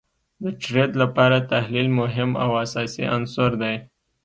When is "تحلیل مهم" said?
1.51-2.29